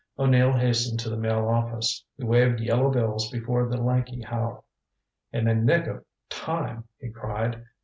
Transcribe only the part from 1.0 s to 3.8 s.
to the Mail office. He waved yellow bills before the